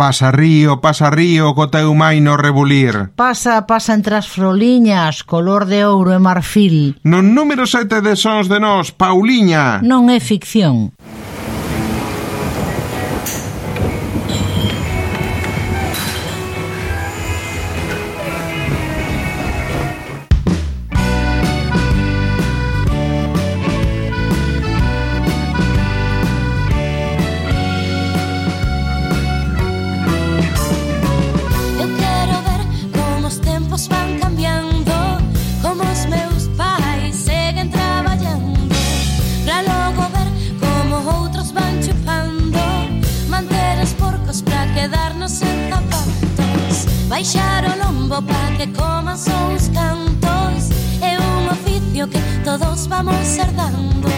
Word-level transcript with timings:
Pasa 0.00 0.32
río, 0.32 0.80
pasa 0.80 1.10
río, 1.10 1.52
co 1.52 1.68
teu 1.68 1.92
mai 1.92 2.24
no 2.24 2.40
rebulir. 2.40 3.12
Pasa, 3.20 3.68
pasa 3.68 3.92
entre 3.92 4.16
as 4.16 4.32
froliñas, 4.32 5.20
color 5.28 5.68
de 5.68 5.84
ouro 5.84 6.16
e 6.16 6.18
marfil. 6.18 6.96
No 7.04 7.20
número 7.20 7.68
7 7.68 8.00
de 8.00 8.16
Sons 8.16 8.48
de 8.48 8.56
Nós, 8.64 8.96
Pauliña. 8.96 9.84
Non 9.84 10.08
é 10.08 10.16
ficción. 10.16 10.96
baixar 47.20 47.64
o 47.66 47.76
lombo 47.84 48.22
pa 48.22 48.50
que 48.56 48.66
coman 48.68 49.14
son 49.14 49.54
os 49.54 49.68
cantos 49.68 50.70
É 51.02 51.18
un 51.18 51.50
oficio 51.50 52.08
que 52.08 52.18
todos 52.42 52.88
vamos 52.88 53.36
herdando. 53.36 54.08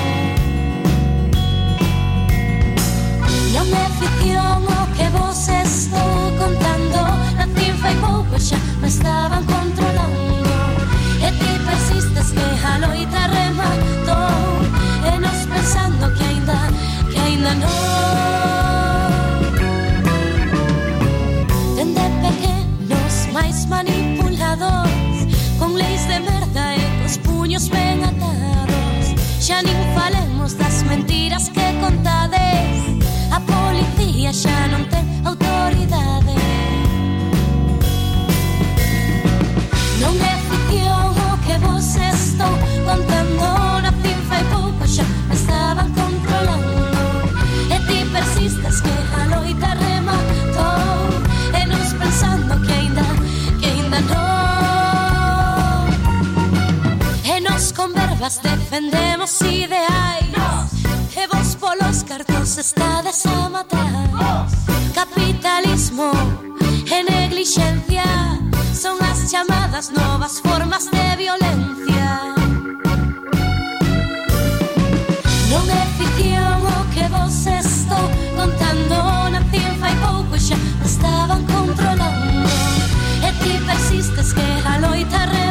Non 3.55 3.67
é 3.75 3.87
ficción 3.99 4.63
o 4.79 4.83
que 4.95 5.07
vos 5.17 5.41
estou 5.51 6.15
contando 6.39 6.99
Nacín 7.39 7.75
fai 7.83 7.97
pouco 7.99 8.39
xa 8.39 8.59
me 8.81 8.87
estaban 8.87 9.43
controlando. 9.51 10.55
E 11.27 11.29
ti 11.41 11.53
persistes 11.67 12.29
que 12.37 12.47
a 12.71 12.73
loita 12.83 13.23
rematou 13.35 14.63
E 15.11 15.13
nos 15.19 15.41
pensando 15.51 16.05
que 16.15 16.23
ainda, 16.31 16.59
que 17.11 17.19
ainda 17.19 17.53
non. 17.59 18.42
máis 23.43 23.67
manipulados 23.67 24.89
Con 25.59 25.77
leis 25.77 26.07
de 26.09 26.19
merda 26.21 26.75
e 26.75 26.85
cos 27.03 27.19
puños 27.19 27.69
ben 27.69 28.03
atados. 28.11 29.05
Xa 29.47 29.63
nin 29.63 29.79
falemos 29.95 30.51
das 30.61 30.83
mentiras 30.91 31.45
que 31.55 31.67
contades. 31.85 32.71
A 33.37 33.39
policía 33.53 34.33
xa 34.43 34.59
non 34.73 34.83
ten 34.91 35.07
autoridade 35.31 36.22
verbas 58.23 58.39
defendemos 58.39 59.41
ideais 59.41 60.33
E 61.17 61.27
vos 61.27 61.57
polos 61.57 62.05
cartos 62.05 62.57
estades 62.57 63.27
a 63.27 63.49
matar 63.49 64.09
Capitalismo 64.95 66.13
e 66.87 67.03
neglixencia 67.03 68.05
Son 68.75 68.97
as 69.03 69.31
chamadas 69.31 69.91
novas 69.91 70.41
formas 70.41 70.91
de 70.91 71.17
violencia. 71.17 72.35
Non 75.51 75.65
é 75.71 75.85
ficción 75.99 76.63
que 76.95 77.07
vos 77.15 77.47
estou 77.47 78.07
contando 78.35 79.31
Nacín 79.31 79.71
fai 79.79 79.95
pouco 80.03 80.35
xa 80.39 80.57
estaban 80.85 81.45
controlando. 81.47 82.49
E 83.23 83.31
ti 83.43 83.55
persistes 83.67 84.33
que 84.33 84.47
a 84.67 84.79
loita 84.79 85.42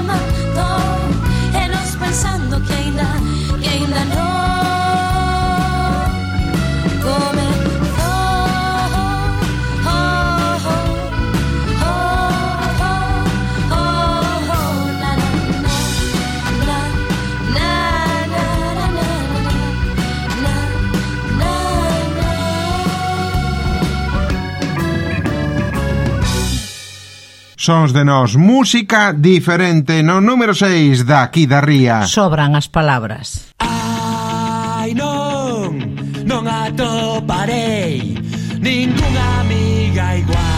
Sons 27.62 27.94
de 27.94 28.04
nós, 28.04 28.34
música 28.34 29.14
diferente 29.14 30.02
no 30.02 30.18
número 30.20 30.56
6 30.56 31.06
da 31.06 31.22
aquí 31.22 31.46
da 31.46 31.62
Ría. 31.62 32.10
Sobran 32.10 32.58
as 32.58 32.66
palabras. 32.66 33.54
Ai 33.62 34.98
non, 34.98 35.78
non 36.26 36.50
atoparei 36.50 38.18
ninguna 38.58 39.46
amiga 39.46 40.18
igual. 40.18 40.51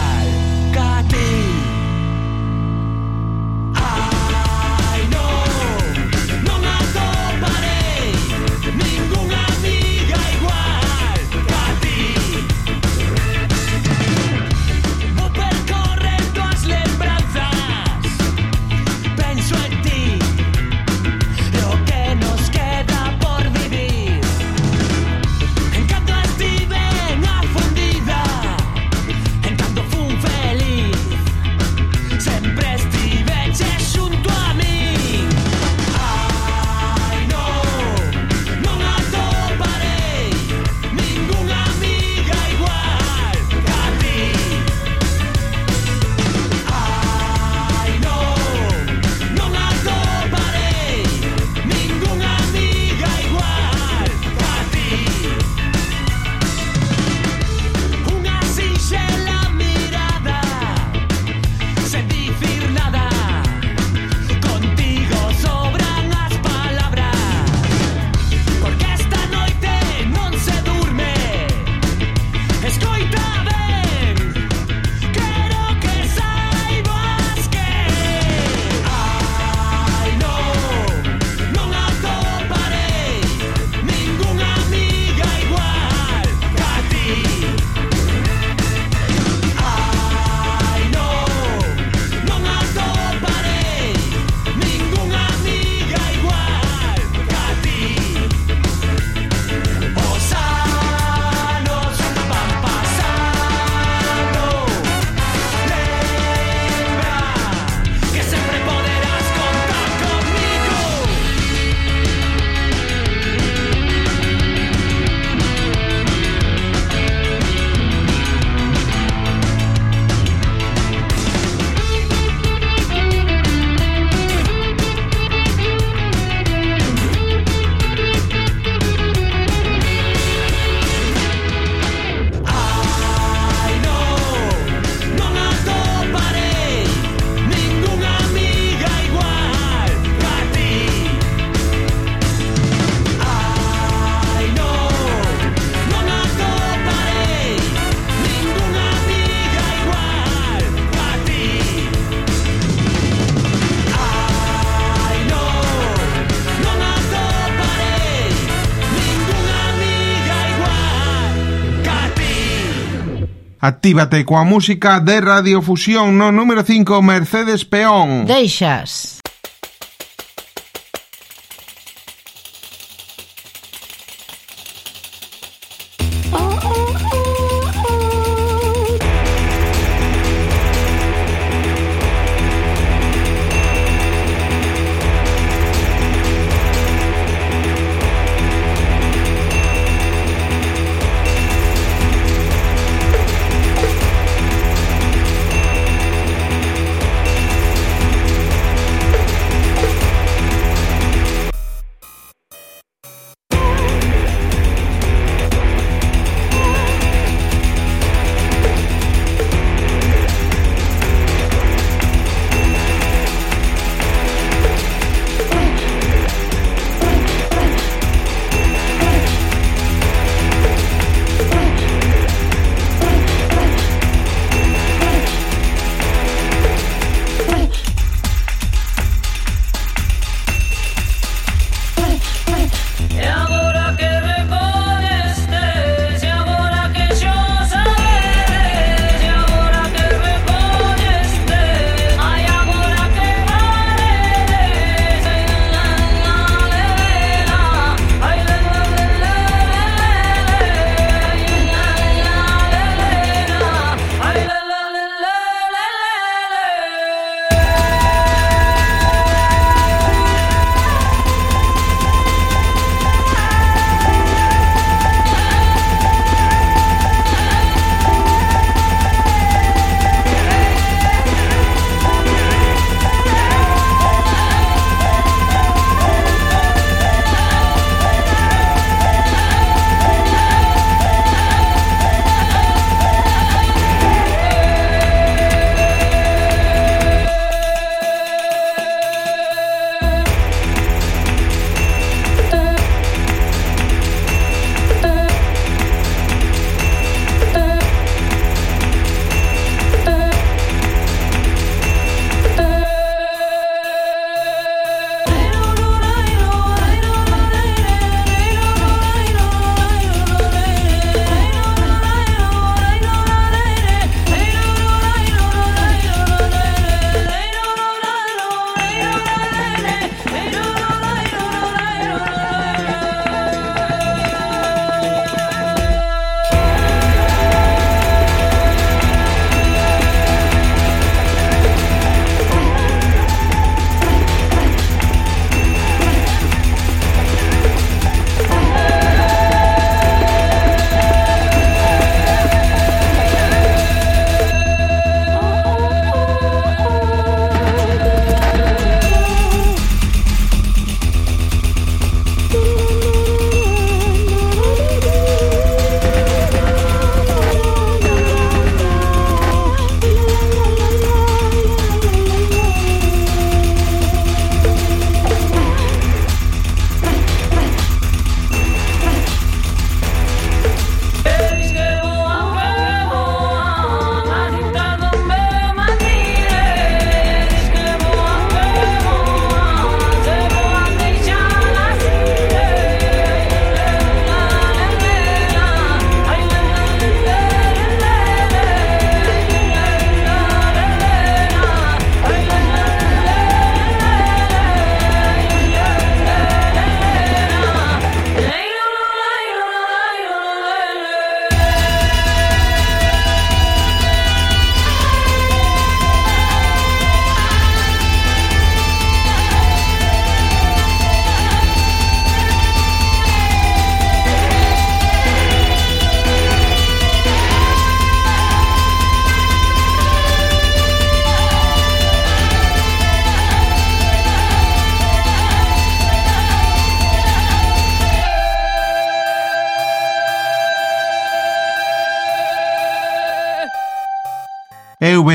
Actívate 163.64 164.28
coa 164.28 164.44
música 164.44 165.00
de 165.00 165.24
Radiofusión 165.24 166.20
no 166.20 166.28
número 166.28 166.60
5 166.60 167.00
Mercedes 167.00 167.64
Peón. 167.64 168.28
Deixas. 168.28 169.23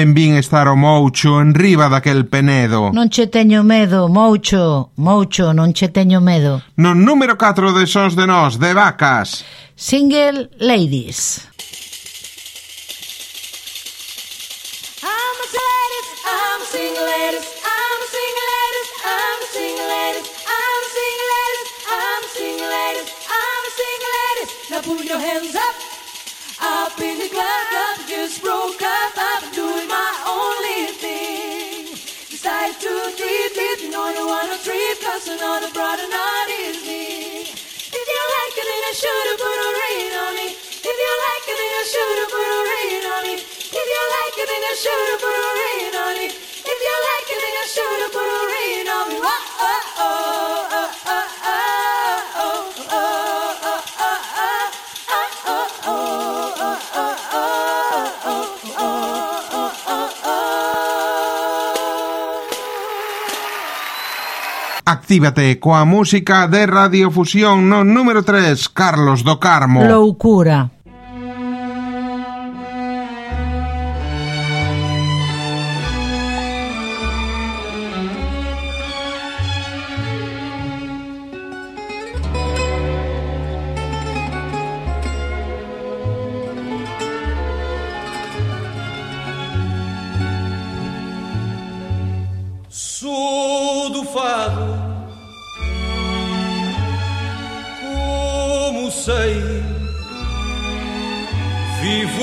Vin 0.06 0.36
estar 0.36 0.68
o 0.68 0.75
moucho 0.75 1.41
en 1.41 1.53
riba 1.53 1.89
daquel 1.89 2.25
penedo. 2.25 2.91
Non 2.91 3.10
che 3.10 3.27
teño 3.27 3.63
medo, 3.63 4.08
Moucho. 4.08 4.91
Moucho, 4.96 5.51
non 5.51 5.72
che 5.74 5.89
teño 5.91 6.22
medo. 6.22 6.62
No 6.75 6.94
número 6.94 7.36
4 7.36 7.74
de 7.74 7.86
Sons 7.86 8.15
de 8.15 8.25
Nós, 8.25 8.58
de 8.58 8.74
Vacas. 8.74 9.44
Single 9.75 10.50
Ladies. 10.60 11.48
I'm 15.03 15.36
a 15.39 15.48
ladies, 15.60 16.08
I'm 16.25 16.62
a 16.62 16.65
single 16.65 17.06
ladies, 17.06 17.48
I'm 17.63 18.00
a 18.00 18.08
single 18.12 18.48
ladies, 18.51 18.88
I'm 19.03 19.39
a 19.39 19.48
single 19.56 19.88
ladies, 19.88 20.27
I'm 20.48 20.82
a 20.84 20.89
single 20.96 21.29
ladies, 21.36 21.70
I'm 21.88 22.22
a 22.24 22.29
single 22.36 22.70
ladies, 22.75 23.10
I'm 23.29 23.62
a 23.63 23.72
single 23.79 24.12
ladies. 24.20 24.50
Now 24.72 24.82
put 24.84 25.06
your 25.06 25.20
hands 25.20 25.56
up, 25.56 25.75
up 26.60 26.91
really 27.00 27.29
glad 27.29 27.65
that 27.72 27.78
not 35.89 36.00
enough. 36.05 36.38
Actívate 64.89 65.60
coa 65.62 65.86
música 65.86 66.48
de 66.50 66.65
Radiofusión 66.65 67.69
no 67.69 67.86
número 67.86 68.25
3, 68.25 68.58
Carlos 68.74 69.22
do 69.22 69.38
Carmo. 69.38 69.86
Loucura. 69.86 70.78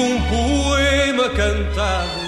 Um 0.07 0.21
poema 0.23 1.29
cantado 1.31 2.21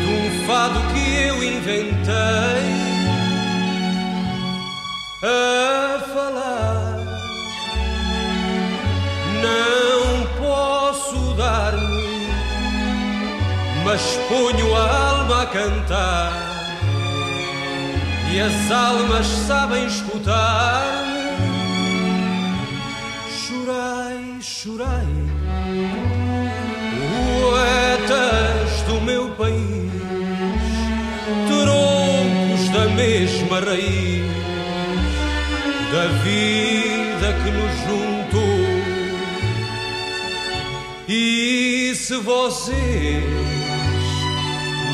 de 0.00 0.06
um 0.12 0.46
fado 0.46 0.80
que 0.92 1.16
eu 1.28 1.42
inventei 1.42 2.12
a 5.22 6.00
falar. 6.12 6.96
Não 9.42 10.26
posso 10.44 11.34
dar-me 11.34 12.02
mas 13.84 14.00
ponho 14.28 14.74
a 14.74 15.08
alma 15.10 15.42
a 15.42 15.46
cantar 15.46 16.32
e 18.32 18.40
as 18.40 18.70
almas 18.70 19.26
sabem 19.26 19.86
escutar. 19.86 20.82
Chorai, 23.28 24.38
chorai, 24.40 25.31
meu 29.02 29.30
país, 29.30 29.92
troncos 31.48 32.68
da 32.70 32.86
mesma 32.94 33.60
raiz 33.60 34.32
da 35.92 36.06
vida 36.22 37.34
que 37.42 37.50
nos 37.50 37.72
juntou. 37.86 38.42
E 41.08 41.92
se 41.94 42.16
vocês 42.16 43.22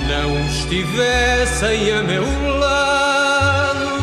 não 0.09 0.47
estivessem 0.47 1.93
a 1.93 2.03
meu 2.03 2.25
lado, 2.59 4.03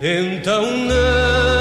então 0.00 0.66
não 0.66 1.57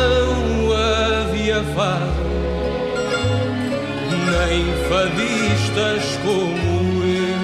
fadistas 4.89 6.03
como 6.23 7.03
eu. 7.03 7.37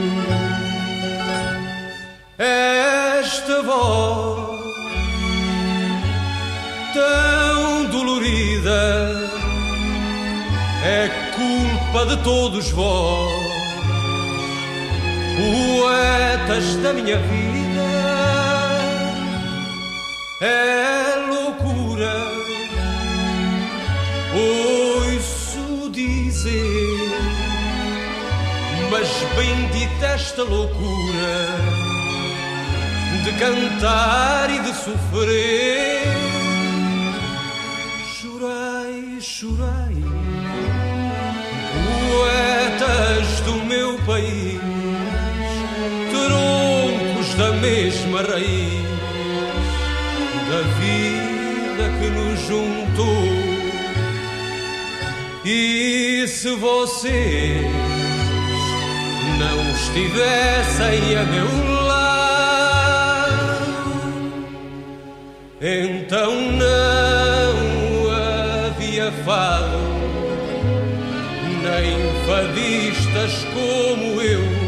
Esta 2.38 3.62
voz 3.64 4.64
tão 6.94 7.86
dolorida 7.86 9.32
é 10.86 11.10
culpa 11.36 12.06
de 12.06 12.18
todos 12.24 12.70
vós, 12.72 13.32
poetas 15.38 16.76
da 16.78 16.94
minha 16.94 17.18
vida. 17.18 17.54
É 20.42 21.16
loucura, 21.30 22.14
ouço 24.36 25.90
dizer, 25.90 27.03
mas 28.94 29.10
bendita 29.36 30.06
esta 30.06 30.44
loucura 30.44 31.48
de 33.24 33.32
cantar 33.40 34.52
e 34.52 34.60
de 34.60 34.72
sofrer. 34.72 36.04
Chorai, 38.22 39.18
chorai, 39.20 39.96
poetas 42.08 43.40
do 43.46 43.66
meu 43.66 43.98
país, 44.06 44.62
troncos 46.12 47.34
da 47.34 47.52
mesma 47.54 48.22
raiz, 48.22 48.86
da 50.52 50.62
vida 50.78 51.86
que 52.00 52.10
nos 52.12 52.40
juntou. 52.42 53.24
E 55.44 56.28
se 56.28 56.56
vocês 56.58 57.93
não 59.38 59.72
estivesse 59.72 60.82
aí 60.82 61.16
a 61.16 61.24
meu 61.24 61.48
lado, 61.86 63.24
então 65.62 66.32
não 66.52 67.54
havia 68.12 69.12
fado, 69.26 69.78
nem 71.62 71.98
fadistas 72.26 73.46
como 73.54 74.22
eu. 74.22 74.64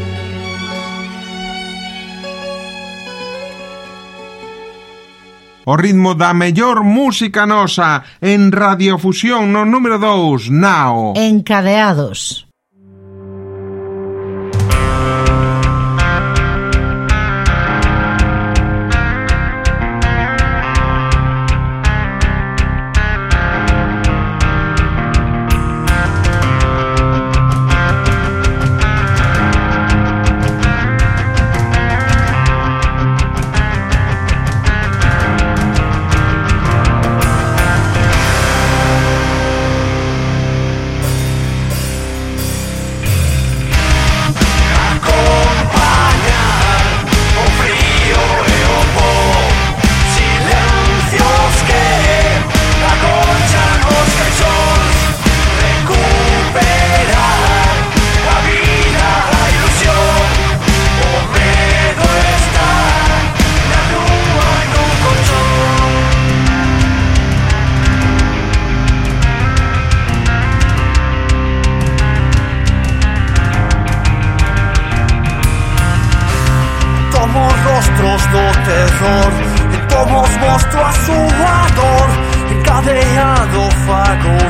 o 5.66 5.74
ritmo 5.74 6.14
da 6.14 6.32
mellor 6.32 6.84
música 6.84 7.44
nosa 7.44 8.04
en 8.22 8.52
Radiofusión 8.52 9.52
no 9.52 9.64
número 9.66 9.98
2, 9.98 10.48
Nao. 10.48 11.12
Encadeados. 11.16 12.45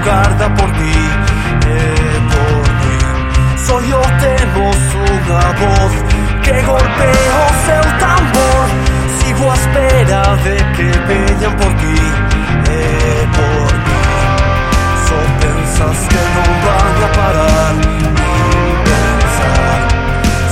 guarda 0.07 0.49
por 0.55 0.71
ti 0.79 0.99
e 1.67 1.81
por 2.33 2.65
ti. 2.81 2.97
Solo 3.67 4.01
tenemos 4.21 4.77
una 5.11 5.43
voz 5.63 5.93
que 6.45 6.55
golpeó 6.63 7.39
seu 7.67 7.85
tambor. 8.05 8.67
Sigo 9.19 9.45
a 9.51 9.55
espera 9.55 10.23
de 10.45 10.57
que 10.77 10.89
vean 11.09 11.53
por 11.61 11.73
ti 11.81 11.99
e 12.71 12.85
por 13.37 13.69
ti. 13.87 14.01
Só 15.07 15.19
pensas 15.43 15.99
que 16.11 16.23
no 16.35 16.45
van 16.67 16.97
a 17.03 17.11
parar 17.19 17.73
ni 17.75 17.99
pensar. 18.89 19.79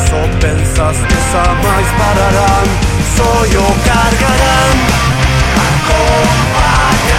Só 0.09 0.21
pensas 0.45 0.97
que 1.09 1.19
jamais 1.33 1.89
pararán. 2.01 2.67
Solo 3.17 3.63
cargarán 3.87 4.77
a 5.63 5.71
compañía. 5.89 7.14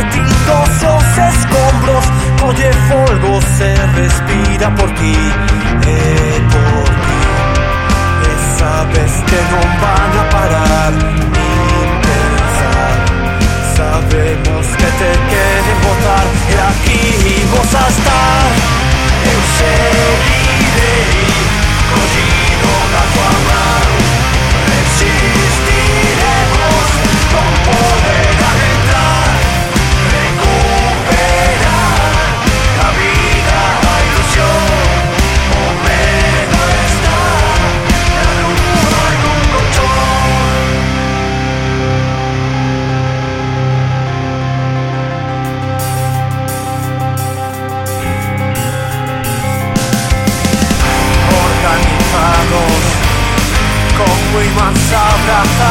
Repartidos 0.00 0.82
os 0.82 1.18
escombros 1.34 2.04
Colle 2.40 2.72
folgo 2.88 3.40
se 3.58 3.74
respira 4.00 4.70
por 4.74 4.90
ti 4.94 5.14
E 5.86 6.40
por 6.52 6.88
ti. 7.04 7.20
Sabes 8.58 9.12
que 9.28 9.40
non 9.52 9.68
van 9.82 10.12
a 10.16 10.24
parar 10.32 10.92
Nin 10.92 11.90
pensar. 12.06 12.96
Sabemos 13.76 14.66
que 14.78 14.88
te 15.00 15.12
queren 15.30 15.78
votar 15.84 16.26
E 16.48 16.54
aquí 16.70 17.44
vos 17.52 17.74
a 17.74 17.84
estar 17.88 18.50
Eu 19.32 19.40
seguirei 19.58 21.28
Collido 21.92 22.39
Sobra 54.74 55.69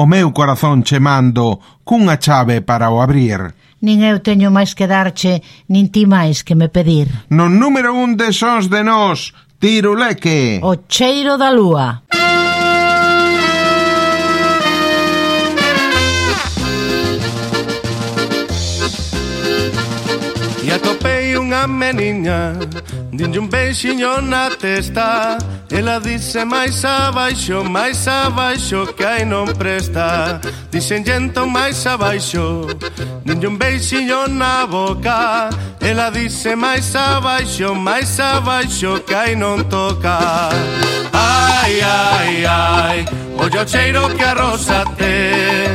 O 0.00 0.06
meu 0.06 0.32
corazón 0.32 0.80
che 0.82 0.98
mando 0.98 1.60
cunha 1.84 2.16
chave 2.16 2.62
para 2.62 2.88
o 2.88 3.02
abrir. 3.04 3.52
Nin 3.84 4.00
eu 4.00 4.24
teño 4.24 4.48
máis 4.48 4.72
que 4.72 4.88
darche, 4.88 5.44
nin 5.68 5.92
ti 5.92 6.08
máis 6.08 6.40
que 6.40 6.56
me 6.56 6.72
pedir. 6.72 7.28
No 7.28 7.52
número 7.52 7.92
un 7.92 8.16
de 8.16 8.32
sons 8.32 8.72
de 8.72 8.80
nós, 8.80 9.36
Tiruleque. 9.60 10.64
O 10.64 10.88
cheiro 10.88 11.36
da 11.36 11.52
lúa. 11.52 12.00
unha 21.60 21.66
meniña 21.66 22.56
Dinlle 23.12 23.38
un 23.40 23.48
beixiño 23.50 24.22
na 24.22 24.48
testa. 24.50 25.36
Ela 25.68 26.00
dice 26.00 26.44
máis 26.44 26.84
abaixo, 26.84 27.62
máis 27.64 28.06
abaixo 28.08 28.86
Que 28.96 29.04
aí 29.04 29.24
non 29.24 29.44
presta. 29.52 30.40
Dixen 30.70 31.04
entón 31.04 31.52
máis 31.52 31.84
abaixo 31.84 32.66
Dinlle 33.24 33.48
un 33.48 33.58
beixiño 33.58 34.28
na 34.28 34.64
boca. 34.64 35.50
Ela 35.80 36.10
dice 36.10 36.56
máis 36.56 36.94
abaixo, 36.96 37.74
máis 37.74 38.18
abaixo 38.20 39.04
Que 39.04 39.14
aí 39.14 39.36
non 39.36 39.64
toca. 39.68 40.48
Ai, 41.12 41.80
ai, 41.82 42.44
ai 42.46 42.98
Olla 43.36 43.62
o 43.62 43.66
cheiro 43.66 44.08
que 44.16 44.24
a 44.24 44.32
rosa 44.32 44.84
ten 44.96 45.68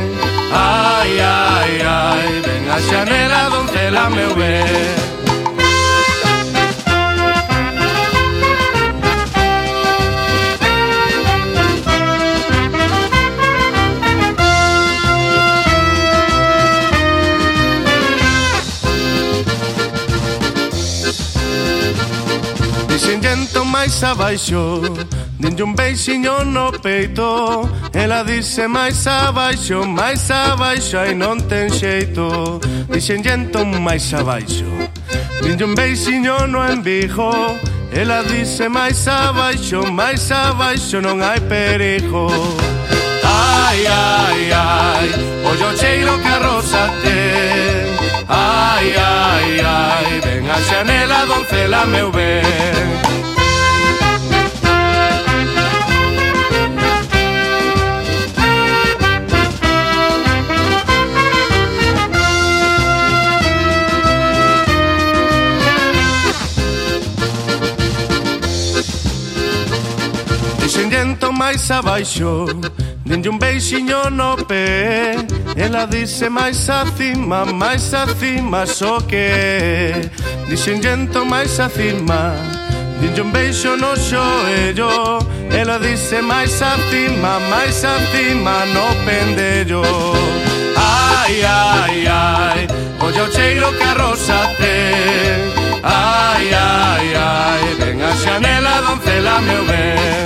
Ai, 0.50 1.20
ai, 1.20 1.72
ai 1.84 2.26
Ven 2.42 2.64
a 2.70 2.78
xanela 2.80 3.42
donde 3.50 3.90
la 3.90 4.10
meu 4.10 4.34
ben 4.34 5.15
máis 23.86 24.02
abaixo 24.02 24.82
Denlle 25.38 25.62
un 25.62 25.74
beixiño 25.74 26.44
no 26.44 26.72
peito. 26.72 27.68
Ela 27.92 28.24
dice 28.24 28.66
máis 28.66 29.06
abaixo, 29.06 29.84
máis 29.86 30.28
abaixo 30.30 30.98
Ai 30.98 31.14
non 31.14 31.38
ten 31.46 31.70
xeito. 31.70 32.58
Dixen 32.90 33.22
entón 33.22 33.70
máis 33.78 34.12
abaixo. 34.12 34.66
Denlle 35.40 35.64
un 35.64 35.74
beixiño 35.74 36.48
no 36.48 36.66
embijo 36.66 37.30
Ela 37.92 38.24
dice 38.24 38.68
máis 38.68 39.06
abaixo, 39.06 39.86
máis 39.92 40.32
abaixo 40.32 41.00
Non 41.00 41.22
hai 41.22 41.38
perigo. 41.46 42.26
Ai, 43.22 43.86
ai, 43.86 44.42
ai 44.50 45.08
Ollo 45.46 45.70
cheiro 45.78 46.18
que 46.18 46.28
a 46.28 46.38
rosa 46.42 46.90
ten 47.02 47.86
Ai, 48.26 48.88
ai, 48.98 49.50
ai 49.62 50.20
Ven 50.26 50.50
a 50.50 50.58
xanela, 50.58 51.26
doncela, 51.26 51.86
meu 51.86 52.10
ben. 52.10 52.95
máis 71.66 71.70
abaixo 71.70 72.46
Dende 73.04 73.28
un 73.28 73.38
beixiño 73.38 74.10
no 74.10 74.36
pé. 74.36 75.16
Ela 75.56 75.86
dice 75.86 76.28
máis 76.28 76.68
acima, 76.68 77.44
máis 77.44 77.94
acima 77.94 78.66
Só 78.66 79.00
que 79.00 80.10
Dixen 80.48 80.80
lento 80.80 81.24
máis 81.24 81.58
acima. 81.58 82.34
Dille 83.00 83.20
un 83.22 83.30
beixo 83.30 83.76
no 83.76 83.96
xoello. 83.96 85.18
Ela 85.50 85.78
dice 85.78 86.20
máis 86.22 86.60
acima, 86.62 87.38
máis 87.50 87.84
acima 87.84 88.64
No 88.74 88.86
pendello. 89.04 89.82
Ai, 90.76 91.42
ai, 91.42 92.06
ai 92.06 92.66
Olla 93.00 93.22
o 93.24 93.30
cheiro 93.30 93.72
que 93.72 93.82
a 93.82 93.94
rosa 93.94 94.40
ten 94.58 95.52
Ai, 95.82 96.52
ai, 96.52 97.14
ai 97.14 97.74
Ven 97.78 98.02
a 98.02 98.12
xanela, 98.14 98.82
doncela, 98.82 99.40
meu 99.40 99.64
ben. 99.64 100.25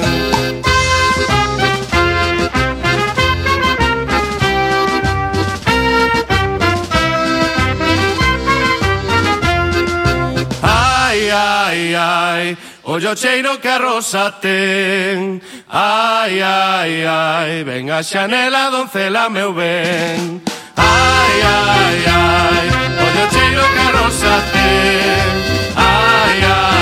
Ollo 13.01 13.17
cheiro 13.17 13.59
que 13.63 13.69
a 13.69 13.79
rosa 13.79 14.31
ten. 14.43 15.41
Ai, 15.71 16.43
ai, 16.43 17.03
ai 17.07 17.65
Venga 17.65 18.03
xanela, 18.03 18.69
doncela, 18.69 19.31
meu 19.31 19.55
ben. 19.55 20.43
Ai, 20.77 21.41
ai, 21.41 22.05
ai 22.07 22.69
Ollo 23.07 23.25
cheiro 23.33 23.65
que 23.73 23.79
a 23.79 23.91
rosa 23.97 24.43
ten. 24.53 25.33
Ai, 25.77 26.45
ai. 26.45 26.80